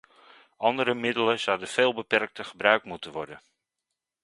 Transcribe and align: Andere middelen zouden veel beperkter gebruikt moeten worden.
Andere 0.57 0.93
middelen 0.95 1.39
zouden 1.39 1.67
veel 1.67 1.93
beperkter 1.93 2.45
gebruikt 2.45 2.85
moeten 2.85 3.11
worden. 3.11 3.41